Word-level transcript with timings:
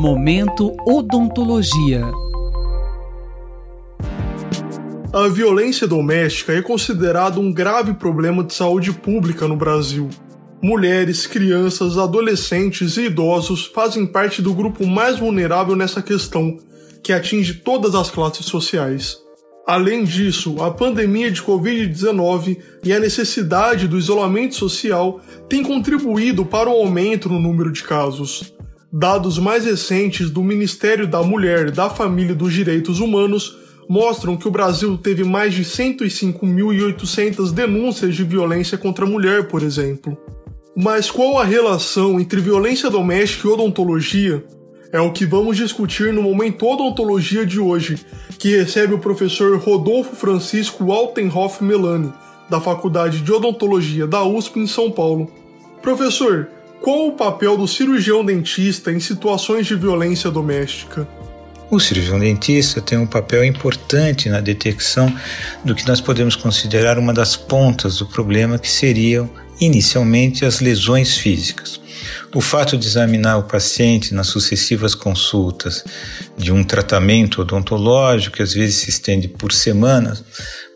Momento 0.00 0.76
Odontologia. 0.86 2.04
A 5.12 5.26
violência 5.26 5.88
doméstica 5.88 6.52
é 6.52 6.62
considerada 6.62 7.40
um 7.40 7.52
grave 7.52 7.94
problema 7.94 8.44
de 8.44 8.54
saúde 8.54 8.92
pública 8.92 9.48
no 9.48 9.56
Brasil. 9.56 10.08
Mulheres, 10.62 11.26
crianças, 11.26 11.98
adolescentes 11.98 12.96
e 12.96 13.06
idosos 13.06 13.66
fazem 13.66 14.06
parte 14.06 14.40
do 14.40 14.54
grupo 14.54 14.86
mais 14.86 15.18
vulnerável 15.18 15.74
nessa 15.74 16.00
questão, 16.00 16.56
que 17.02 17.12
atinge 17.12 17.54
todas 17.54 17.96
as 17.96 18.08
classes 18.08 18.46
sociais. 18.46 19.18
Além 19.66 20.04
disso, 20.04 20.62
a 20.62 20.70
pandemia 20.70 21.28
de 21.28 21.42
Covid-19 21.42 22.56
e 22.84 22.92
a 22.92 23.00
necessidade 23.00 23.88
do 23.88 23.98
isolamento 23.98 24.54
social 24.54 25.20
têm 25.48 25.64
contribuído 25.64 26.44
para 26.44 26.70
o 26.70 26.72
aumento 26.72 27.28
no 27.28 27.40
número 27.40 27.72
de 27.72 27.82
casos. 27.82 28.56
Dados 28.90 29.38
mais 29.38 29.66
recentes 29.66 30.30
do 30.30 30.42
Ministério 30.42 31.06
da 31.06 31.22
Mulher, 31.22 31.70
da 31.70 31.90
Família 31.90 32.32
e 32.32 32.34
dos 32.36 32.54
Direitos 32.54 33.00
Humanos 33.00 33.58
mostram 33.86 34.34
que 34.34 34.48
o 34.48 34.50
Brasil 34.50 34.96
teve 34.96 35.24
mais 35.24 35.52
de 35.52 35.62
105.800 35.62 37.52
denúncias 37.52 38.14
de 38.14 38.24
violência 38.24 38.78
contra 38.78 39.04
a 39.04 39.08
mulher, 39.08 39.48
por 39.48 39.62
exemplo. 39.62 40.16
Mas 40.74 41.10
qual 41.10 41.38
a 41.38 41.44
relação 41.44 42.18
entre 42.18 42.40
violência 42.40 42.88
doméstica 42.88 43.46
e 43.46 43.50
odontologia? 43.50 44.42
É 44.90 44.98
o 44.98 45.12
que 45.12 45.26
vamos 45.26 45.58
discutir 45.58 46.14
no 46.14 46.22
Momento 46.22 46.66
Odontologia 46.66 47.44
de 47.44 47.60
hoje, 47.60 47.98
que 48.38 48.56
recebe 48.56 48.94
o 48.94 48.98
professor 48.98 49.58
Rodolfo 49.58 50.16
Francisco 50.16 50.90
Altenhoff 50.92 51.62
Melani, 51.62 52.10
da 52.48 52.58
Faculdade 52.58 53.20
de 53.20 53.30
Odontologia 53.30 54.06
da 54.06 54.24
USP 54.24 54.60
em 54.60 54.66
São 54.66 54.90
Paulo. 54.90 55.30
Professor, 55.82 56.48
qual 56.80 57.08
o 57.08 57.12
papel 57.12 57.56
do 57.56 57.66
cirurgião 57.66 58.24
dentista 58.24 58.92
em 58.92 59.00
situações 59.00 59.66
de 59.66 59.74
violência 59.74 60.30
doméstica? 60.30 61.06
O 61.70 61.78
cirurgião 61.78 62.18
dentista 62.18 62.80
tem 62.80 62.96
um 62.96 63.06
papel 63.06 63.44
importante 63.44 64.28
na 64.30 64.40
detecção 64.40 65.14
do 65.62 65.74
que 65.74 65.86
nós 65.86 66.00
podemos 66.00 66.34
considerar 66.34 66.98
uma 66.98 67.12
das 67.12 67.36
pontas 67.36 67.98
do 67.98 68.06
problema, 68.06 68.58
que 68.58 68.70
seriam 68.70 69.28
inicialmente 69.60 70.46
as 70.46 70.60
lesões 70.60 71.18
físicas. 71.18 71.78
O 72.34 72.40
fato 72.40 72.78
de 72.78 72.86
examinar 72.86 73.38
o 73.38 73.42
paciente 73.42 74.14
nas 74.14 74.28
sucessivas 74.28 74.94
consultas 74.94 75.84
de 76.38 76.52
um 76.52 76.64
tratamento 76.64 77.42
odontológico, 77.42 78.36
que 78.36 78.42
às 78.42 78.54
vezes 78.54 78.76
se 78.76 78.90
estende 78.90 79.28
por 79.28 79.52
semanas, 79.52 80.24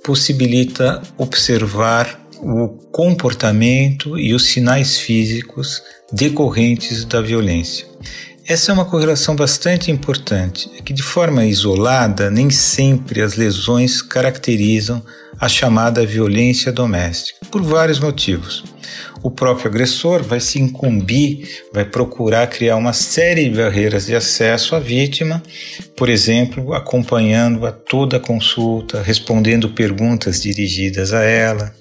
possibilita 0.04 1.00
observar 1.16 2.21
o 2.42 2.68
comportamento 2.90 4.18
e 4.18 4.34
os 4.34 4.46
sinais 4.46 4.98
físicos 4.98 5.80
decorrentes 6.12 7.04
da 7.04 7.22
violência. 7.22 7.86
Essa 8.48 8.72
é 8.72 8.74
uma 8.74 8.84
correlação 8.84 9.36
bastante 9.36 9.92
importante, 9.92 10.68
é 10.76 10.82
que 10.82 10.92
de 10.92 11.02
forma 11.02 11.46
isolada 11.46 12.28
nem 12.28 12.50
sempre 12.50 13.22
as 13.22 13.36
lesões 13.36 14.02
caracterizam 14.02 15.00
a 15.40 15.48
chamada 15.48 16.04
violência 16.04 16.72
doméstica, 16.72 17.46
por 17.50 17.62
vários 17.62 18.00
motivos. 18.00 18.64
O 19.22 19.30
próprio 19.30 19.68
agressor 19.68 20.20
vai 20.20 20.40
se 20.40 20.60
incumbir, 20.60 21.62
vai 21.72 21.84
procurar 21.84 22.48
criar 22.48 22.74
uma 22.74 22.92
série 22.92 23.48
de 23.48 23.56
barreiras 23.56 24.06
de 24.06 24.16
acesso 24.16 24.74
à 24.74 24.80
vítima, 24.80 25.40
por 25.96 26.08
exemplo, 26.08 26.74
acompanhando-a 26.74 27.70
toda 27.70 28.16
a 28.16 28.20
consulta, 28.20 29.00
respondendo 29.00 29.68
perguntas 29.68 30.42
dirigidas 30.42 31.12
a 31.12 31.22
ela, 31.22 31.72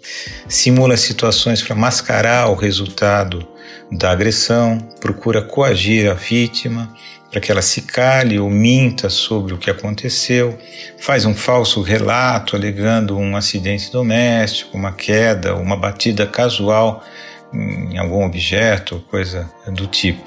simula 0.48 0.96
situações 0.96 1.64
para 1.64 1.76
mascarar 1.76 2.48
o 2.52 2.56
resultado 2.56 3.48
da 3.92 4.12
agressão, 4.12 4.78
procura 5.00 5.42
coagir 5.42 6.12
a 6.12 6.14
vítima 6.14 6.94
para 7.32 7.40
que 7.40 7.52
ela 7.52 7.62
se 7.62 7.84
cale 7.84 8.38
ou 8.38 8.50
minta 8.50 9.10
sobre 9.10 9.54
o 9.54 9.58
que 9.58 9.72
aconteceu, 9.72 10.58
faz 11.00 11.26
um 11.26 11.34
falso 11.34 11.82
relato 11.82 12.56
alegando 12.56 13.18
um 13.18 13.36
acidente 13.38 13.90
doméstico, 13.90 14.78
uma 14.78 14.92
queda, 14.92 15.56
uma 15.56 15.78
batida 15.78 16.28
casual 16.28 17.02
em 17.54 17.98
algum 17.98 18.26
objeto, 18.26 19.04
coisa 19.10 19.50
do 19.68 19.88
tipo. 19.88 20.24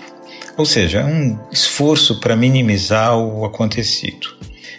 Ou 0.57 0.65
seja, 0.65 1.01
é 1.01 1.05
um 1.05 1.39
esforço 1.51 2.21
para 2.21 2.37
minimizar 2.37 3.17
o 3.17 3.45
acontecido. 3.45 4.29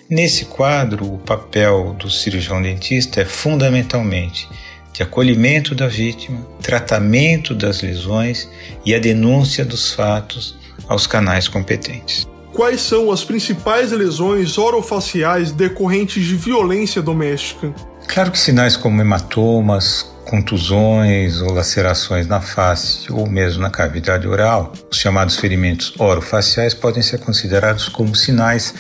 Nesse 0.10 0.46
quadro, 0.46 1.14
o 1.14 1.18
papel 1.18 1.96
do 2.00 2.10
cirurgião 2.10 2.62
dentista 2.62 3.22
é 3.22 3.26
fundamentalmente 3.26 4.48
de 4.94 5.04
acolhimento 5.04 5.76
da 5.76 5.88
vítima, 5.88 6.48
tratamento 6.62 7.54
das 7.54 7.82
lesões 7.82 8.48
e 8.86 8.96
a 8.96 9.00
denúncia 9.00 9.66
dos 9.66 9.92
fatos 9.92 10.56
aos 10.88 11.06
canais 11.06 11.48
competentes. 11.48 12.26
Quais 12.54 12.80
são 12.80 13.12
as 13.12 13.22
principais 13.22 13.92
lesões 13.92 14.58
orofaciais 14.58 15.52
decorrentes 15.52 16.24
de 16.24 16.36
violência 16.38 17.02
doméstica? 17.02 17.74
Claro 18.08 18.32
que 18.32 18.40
sinais 18.40 18.78
como 18.78 19.02
hematomas, 19.02 20.10
contusões 20.26 21.40
ou 21.42 21.54
lacerações 21.54 22.28
na 22.28 22.42
face 22.42 23.12
ou 23.12 23.30
mesmo 23.30 23.62
na 23.62 23.70
cavidade 23.70 24.28
oral, 24.28 24.74
os 24.92 24.98
chamados 24.98 25.38
ferimentos 25.38 25.94
orofaciais 25.98 26.74
podem 26.74 27.02
ser 27.02 27.20
considerados 27.20 27.88
como 27.88 28.16
sinais 28.16 28.74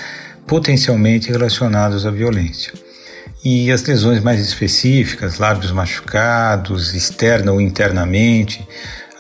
potencialmente 0.45 1.31
relacionados 1.31 2.05
à 2.05 2.11
violência. 2.11 2.73
E 3.43 3.71
as 3.71 3.83
lesões 3.83 4.21
mais 4.21 4.41
específicas, 4.41 5.37
lábios 5.37 5.71
machucados, 5.71 6.93
externa 6.95 7.51
ou 7.51 7.61
internamente, 7.61 8.67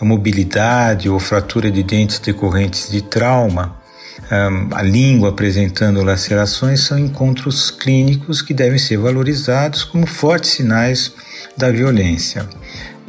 a 0.01 0.03
mobilidade 0.03 1.09
ou 1.09 1.19
fratura 1.19 1.71
de 1.71 1.83
dentes 1.83 2.19
decorrentes 2.19 2.89
de 2.89 3.01
trauma, 3.01 3.84
a 4.29 4.81
língua 4.81 5.29
apresentando 5.29 6.03
lacerações 6.03 6.81
são 6.81 6.97
encontros 6.97 7.69
clínicos 7.69 8.41
que 8.41 8.53
devem 8.53 8.79
ser 8.79 8.97
valorizados 8.97 9.83
como 9.83 10.07
fortes 10.07 10.51
sinais 10.51 11.11
da 11.55 11.69
violência. 11.69 12.47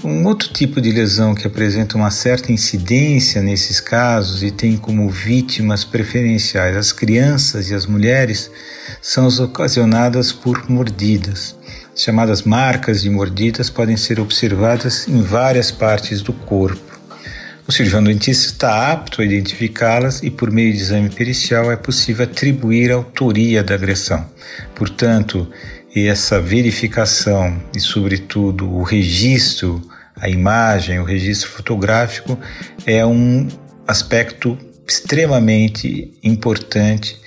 Um 0.04 0.27
outro 0.27 0.53
tipo 0.53 0.78
de 0.81 0.93
lesão 0.93 1.34
que 1.34 1.47
apresenta 1.47 1.97
uma 1.97 2.10
certa 2.10 2.53
incidência 2.53 3.41
nesses 3.41 3.81
casos 3.81 4.43
e 4.43 4.50
tem 4.50 4.77
como 4.77 5.09
vítimas 5.09 5.84
preferenciais 5.84 6.77
as 6.77 6.93
crianças 6.93 7.71
e 7.71 7.75
as 7.75 7.87
mulheres 7.87 8.50
são 9.00 9.27
as 9.27 9.41
ocasionadas 9.41 10.33
por 10.33 10.69
mordidas. 10.69 11.56
As 11.94 12.03
chamadas 12.03 12.43
marcas 12.43 13.00
de 13.00 13.09
mordidas 13.09 13.71
podem 13.71 13.97
ser 13.97 14.21
observadas 14.21 15.09
em 15.09 15.22
várias 15.22 15.71
partes 15.71 16.21
do 16.21 16.33
corpo. 16.33 16.96
O 17.69 17.72
cirurgião 17.72 18.04
dentista 18.04 18.47
está 18.47 18.93
apto 18.93 19.21
a 19.21 19.25
identificá-las 19.25 20.22
e, 20.22 20.31
por 20.31 20.53
meio 20.53 20.72
de 20.72 20.78
exame 20.78 21.10
pericial, 21.10 21.72
é 21.72 21.77
possível 21.77 22.25
atribuir 22.25 22.93
a 22.93 22.94
autoria 22.94 23.60
da 23.65 23.75
agressão. 23.75 24.25
Portanto, 24.72 25.49
essa 25.93 26.41
verificação 26.41 27.60
e, 27.75 27.81
sobretudo, 27.81 28.72
o 28.72 28.84
registro, 28.84 29.82
a 30.15 30.28
imagem, 30.28 31.00
o 31.00 31.04
registro 31.04 31.50
fotográfico 31.50 32.38
é 32.87 33.04
um 33.04 33.49
aspecto 33.84 34.56
extremamente 34.87 36.12
importante 36.22 37.19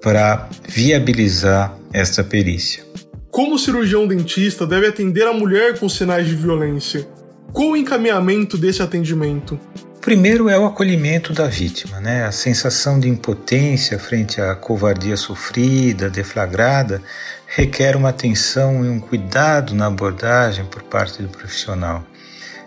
para 0.00 0.48
viabilizar 0.68 1.76
esta 1.92 2.22
perícia. 2.22 2.84
Como 3.32 3.56
o 3.56 3.58
cirurgião 3.58 4.06
dentista 4.06 4.64
deve 4.64 4.86
atender 4.86 5.26
a 5.26 5.32
mulher 5.32 5.76
com 5.76 5.88
sinais 5.88 6.28
de 6.28 6.36
violência? 6.36 7.04
Qual 7.52 7.70
o 7.70 7.76
encaminhamento 7.76 8.56
desse 8.56 8.80
atendimento? 8.80 9.58
Primeiro 10.08 10.48
é 10.48 10.58
o 10.58 10.64
acolhimento 10.64 11.34
da 11.34 11.46
vítima, 11.48 12.00
né? 12.00 12.24
A 12.24 12.32
sensação 12.32 12.98
de 12.98 13.10
impotência 13.10 13.98
frente 13.98 14.40
à 14.40 14.54
covardia 14.54 15.18
sofrida, 15.18 16.08
deflagrada, 16.08 17.02
requer 17.46 17.94
uma 17.94 18.08
atenção 18.08 18.82
e 18.86 18.88
um 18.88 18.98
cuidado 19.00 19.74
na 19.74 19.84
abordagem 19.84 20.64
por 20.64 20.82
parte 20.82 21.22
do 21.22 21.28
profissional, 21.28 22.02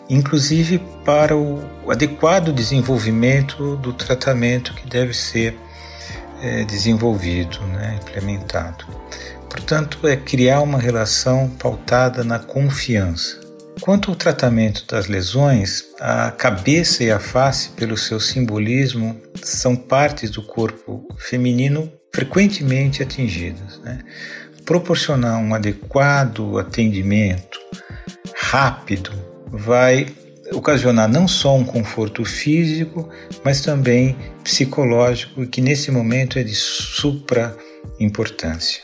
inclusive 0.07 0.77
para 1.03 1.35
o 1.35 1.67
adequado 1.89 2.53
desenvolvimento 2.53 3.75
do 3.77 3.91
tratamento 3.91 4.75
que 4.75 4.87
deve 4.87 5.15
ser 5.15 5.57
é, 6.43 6.63
desenvolvido, 6.63 7.59
né, 7.69 7.97
implementado. 8.03 8.85
Portanto, 9.49 10.07
é 10.07 10.15
criar 10.15 10.61
uma 10.61 10.77
relação 10.77 11.49
pautada 11.49 12.23
na 12.23 12.37
confiança. 12.37 13.40
Quanto 13.81 14.11
ao 14.11 14.15
tratamento 14.15 14.85
das 14.85 15.07
lesões, 15.07 15.85
a 15.99 16.29
cabeça 16.29 17.03
e 17.03 17.09
a 17.09 17.19
face, 17.19 17.69
pelo 17.69 17.97
seu 17.97 18.19
simbolismo, 18.19 19.19
são 19.41 19.75
partes 19.75 20.29
do 20.29 20.43
corpo 20.43 21.07
feminino 21.17 21.91
frequentemente 22.13 23.01
atingidas. 23.01 23.79
Né? 23.79 24.03
Proporcionar 24.65 25.39
um 25.39 25.55
adequado 25.55 26.59
atendimento 26.59 27.59
rápido 28.35 29.11
vai 29.47 30.13
ocasionar 30.53 31.09
não 31.09 31.27
só 31.27 31.57
um 31.57 31.63
conforto 31.63 32.23
físico, 32.23 33.09
mas 33.43 33.61
também 33.61 34.15
psicológico, 34.43 35.47
que 35.47 35.59
nesse 35.59 35.89
momento 35.89 36.37
é 36.37 36.43
de 36.43 36.53
supra 36.53 37.57
importância. 37.99 38.83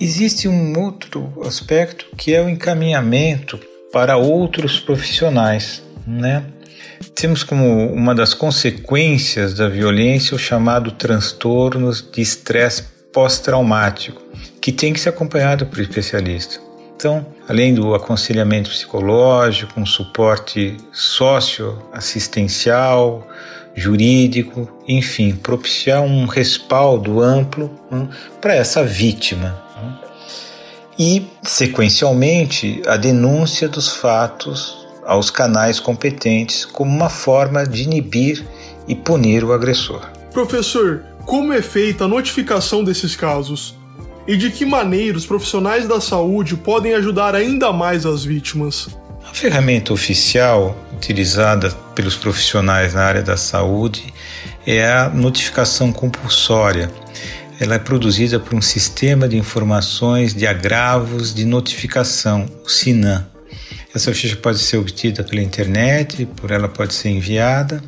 Existe 0.00 0.48
um 0.48 0.78
outro 0.78 1.32
aspecto 1.44 2.06
que 2.16 2.34
é 2.34 2.42
o 2.42 2.48
encaminhamento 2.48 3.58
para 3.92 4.16
outros 4.16 4.78
profissionais, 4.78 5.82
né? 6.06 6.44
temos 7.14 7.42
como 7.42 7.92
uma 7.92 8.14
das 8.14 8.32
consequências 8.34 9.54
da 9.54 9.66
violência 9.68 10.34
o 10.34 10.38
chamado 10.38 10.90
transtornos 10.92 12.02
de 12.02 12.20
estresse 12.20 12.84
pós-traumático, 13.12 14.22
que 14.60 14.70
tem 14.70 14.92
que 14.92 15.00
ser 15.00 15.08
acompanhado 15.08 15.64
por 15.66 15.80
especialista. 15.80 16.60
Então, 16.94 17.26
além 17.48 17.74
do 17.74 17.92
aconselhamento 17.94 18.70
psicológico, 18.70 19.80
um 19.80 19.86
suporte 19.86 20.76
socioassistencial, 20.92 23.26
jurídico, 23.74 24.70
enfim, 24.88 25.34
propiciar 25.34 26.02
um 26.02 26.26
respaldo 26.26 27.20
amplo 27.20 27.70
hum, 27.92 28.06
para 28.40 28.54
essa 28.54 28.84
vítima. 28.84 29.65
E, 30.98 31.26
sequencialmente, 31.42 32.82
a 32.86 32.96
denúncia 32.96 33.68
dos 33.68 33.88
fatos 33.88 34.86
aos 35.04 35.30
canais 35.30 35.78
competentes 35.78 36.64
como 36.64 36.90
uma 36.90 37.10
forma 37.10 37.64
de 37.64 37.82
inibir 37.82 38.44
e 38.88 38.94
punir 38.94 39.44
o 39.44 39.52
agressor. 39.52 40.02
Professor, 40.32 41.02
como 41.24 41.52
é 41.52 41.60
feita 41.60 42.04
a 42.04 42.08
notificação 42.08 42.82
desses 42.82 43.14
casos? 43.14 43.76
E 44.26 44.36
de 44.36 44.50
que 44.50 44.64
maneira 44.64 45.16
os 45.16 45.26
profissionais 45.26 45.86
da 45.86 46.00
saúde 46.00 46.56
podem 46.56 46.94
ajudar 46.94 47.34
ainda 47.34 47.72
mais 47.72 48.04
as 48.04 48.24
vítimas? 48.24 48.88
A 49.28 49.34
ferramenta 49.34 49.92
oficial 49.92 50.76
utilizada 50.94 51.70
pelos 51.94 52.16
profissionais 52.16 52.94
na 52.94 53.02
área 53.02 53.22
da 53.22 53.36
saúde 53.36 54.12
é 54.66 54.86
a 54.86 55.08
notificação 55.08 55.92
compulsória. 55.92 56.90
Ela 57.58 57.76
é 57.76 57.78
produzida 57.78 58.38
por 58.38 58.54
um 58.54 58.60
sistema 58.60 59.26
de 59.26 59.38
informações 59.38 60.34
de 60.34 60.46
agravos 60.46 61.32
de 61.32 61.46
notificação, 61.46 62.46
o 62.62 62.68
SINAM. 62.68 63.26
Essa 63.94 64.12
ficha 64.12 64.36
pode 64.36 64.58
ser 64.58 64.76
obtida 64.76 65.24
pela 65.24 65.40
internet, 65.40 66.26
por 66.36 66.50
ela 66.50 66.68
pode 66.68 66.92
ser 66.92 67.08
enviada. 67.08 67.82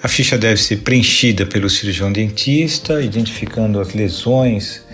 A 0.00 0.06
ficha 0.06 0.38
deve 0.38 0.62
ser 0.62 0.78
preenchida 0.78 1.44
pelo 1.44 1.68
cirurgião 1.68 2.12
dentista, 2.12 3.02
identificando 3.02 3.80
as 3.80 3.92
lesões 3.92 4.84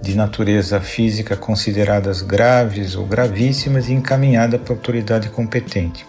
de 0.00 0.14
natureza 0.14 0.80
física 0.80 1.36
consideradas 1.36 2.22
graves 2.22 2.94
ou 2.94 3.04
gravíssimas 3.04 3.88
e 3.88 3.92
encaminhada 3.94 4.60
para 4.60 4.74
a 4.74 4.76
autoridade 4.76 5.28
competente. 5.30 6.06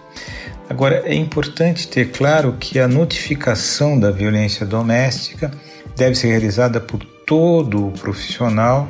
Agora, 0.69 1.01
é 1.05 1.15
importante 1.15 1.87
ter 1.87 2.11
claro 2.11 2.55
que 2.59 2.77
a 2.77 2.87
notificação 2.87 3.99
da 3.99 4.11
violência 4.11 4.63
doméstica 4.63 5.49
deve 5.95 6.13
ser 6.13 6.27
realizada 6.27 6.79
por 6.79 7.16
todo 7.27 7.89
o 7.89 7.91
profissional, 7.91 8.89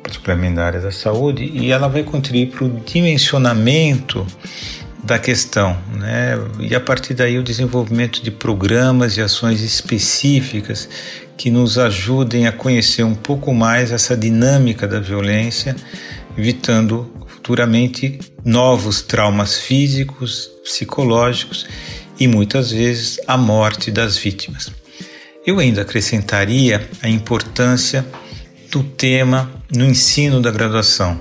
particularmente 0.00 0.54
da 0.54 0.64
área 0.64 0.80
da 0.80 0.92
saúde, 0.92 1.50
e 1.52 1.72
ela 1.72 1.88
vai 1.88 2.04
contribuir 2.04 2.46
para 2.46 2.64
o 2.64 2.80
dimensionamento 2.80 4.24
da 5.02 5.18
questão, 5.18 5.76
né? 5.98 6.34
E 6.60 6.74
a 6.74 6.80
partir 6.80 7.14
daí 7.14 7.38
o 7.38 7.42
desenvolvimento 7.42 8.22
de 8.22 8.30
programas 8.30 9.16
e 9.16 9.20
ações 9.20 9.60
específicas 9.62 10.88
que 11.36 11.50
nos 11.50 11.76
ajudem 11.76 12.46
a 12.46 12.52
conhecer 12.52 13.02
um 13.02 13.14
pouco 13.14 13.52
mais 13.52 13.90
essa 13.90 14.16
dinâmica 14.16 14.86
da 14.86 15.00
violência, 15.00 15.76
evitando 16.38 17.12
futuramente 17.26 18.18
novos 18.44 19.02
traumas 19.02 19.58
físicos, 19.58 20.50
psicológicos 20.64 21.66
e 22.18 22.26
muitas 22.28 22.70
vezes 22.70 23.20
a 23.26 23.36
morte 23.36 23.90
das 23.90 24.16
vítimas. 24.16 24.70
Eu 25.46 25.60
ainda 25.60 25.82
acrescentaria 25.82 26.90
a 27.00 27.08
importância 27.08 28.04
do 28.68 28.82
tema 28.82 29.48
no 29.72 29.84
ensino 29.84 30.42
da 30.42 30.50
graduação. 30.50 31.20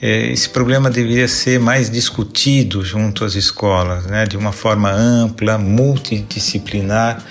É, 0.00 0.30
esse 0.30 0.48
problema 0.48 0.88
deveria 0.88 1.26
ser 1.26 1.58
mais 1.58 1.90
discutido 1.90 2.84
junto 2.84 3.24
às 3.24 3.34
escolas, 3.34 4.06
né, 4.06 4.26
de 4.26 4.36
uma 4.36 4.52
forma 4.52 4.90
ampla, 4.92 5.58
multidisciplinar, 5.58 7.24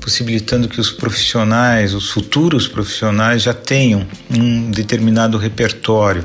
possibilitando 0.00 0.68
que 0.68 0.80
os 0.80 0.90
profissionais, 0.90 1.94
os 1.94 2.10
futuros 2.10 2.68
profissionais, 2.68 3.42
já 3.42 3.54
tenham 3.54 4.06
um 4.30 4.70
determinado 4.70 5.36
repertório, 5.38 6.24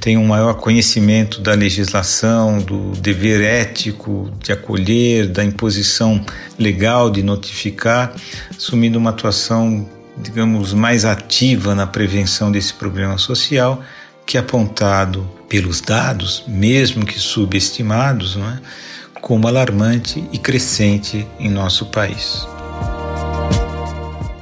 tenham 0.00 0.22
um 0.22 0.26
maior 0.26 0.54
conhecimento 0.54 1.40
da 1.40 1.54
legislação, 1.54 2.58
do 2.58 2.92
dever 2.92 3.42
ético 3.42 4.30
de 4.42 4.52
acolher, 4.52 5.28
da 5.28 5.44
imposição 5.44 6.24
legal 6.58 7.10
de 7.10 7.22
notificar, 7.22 8.14
assumindo 8.54 8.98
uma 8.98 9.10
atuação, 9.10 9.88
digamos, 10.18 10.72
mais 10.72 11.04
ativa 11.04 11.74
na 11.74 11.86
prevenção 11.86 12.52
desse 12.52 12.74
problema 12.74 13.16
social 13.18 13.82
que 14.26 14.36
é 14.36 14.40
apontado 14.40 15.28
pelos 15.48 15.80
dados, 15.80 16.44
mesmo 16.46 17.04
que 17.04 17.18
subestimados, 17.18 18.36
não 18.36 18.48
é? 18.48 18.60
como 19.20 19.48
alarmante 19.48 20.22
e 20.32 20.38
crescente 20.38 21.26
em 21.38 21.48
nosso 21.48 21.86
país. 21.86 22.46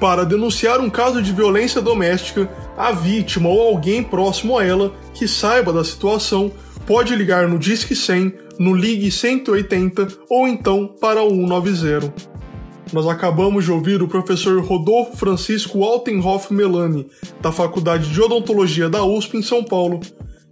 Para 0.00 0.24
denunciar 0.24 0.80
um 0.80 0.90
caso 0.90 1.22
de 1.22 1.32
violência 1.32 1.80
doméstica, 1.80 2.50
a 2.76 2.90
vítima 2.90 3.48
ou 3.48 3.60
alguém 3.60 4.02
próximo 4.02 4.58
a 4.58 4.64
ela 4.64 4.92
que 5.14 5.28
saiba 5.28 5.72
da 5.72 5.84
situação 5.84 6.50
pode 6.84 7.14
ligar 7.14 7.46
no 7.46 7.60
Disque 7.60 7.94
100, 7.94 8.34
no 8.58 8.74
Ligue 8.74 9.12
180 9.12 10.08
ou 10.28 10.48
então 10.48 10.88
para 11.00 11.22
o 11.22 11.30
190. 11.30 12.31
Nós 12.92 13.06
acabamos 13.06 13.64
de 13.64 13.72
ouvir 13.72 14.02
o 14.02 14.08
professor 14.08 14.62
Rodolfo 14.62 15.16
Francisco 15.16 15.82
Altenhoff 15.82 16.52
Melani, 16.52 17.06
da 17.40 17.50
Faculdade 17.50 18.10
de 18.10 18.20
Odontologia 18.20 18.88
da 18.88 19.02
USP 19.02 19.38
em 19.38 19.42
São 19.42 19.64
Paulo, 19.64 20.00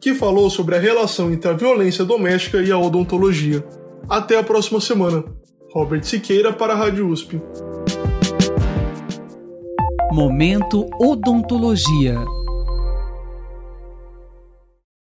que 0.00 0.14
falou 0.14 0.48
sobre 0.48 0.74
a 0.74 0.78
relação 0.78 1.30
entre 1.30 1.50
a 1.50 1.52
violência 1.52 2.02
doméstica 2.02 2.62
e 2.62 2.72
a 2.72 2.78
odontologia. 2.78 3.62
Até 4.08 4.38
a 4.38 4.42
próxima 4.42 4.80
semana. 4.80 5.22
Robert 5.72 6.02
Siqueira 6.02 6.50
para 6.50 6.72
a 6.72 6.76
Rádio 6.76 7.08
USP. 7.08 7.40
Momento 10.10 10.88
Odontologia. 10.98 12.16